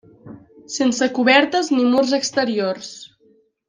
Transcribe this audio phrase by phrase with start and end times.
[0.77, 2.95] Sense cobertes ni murs exteriors.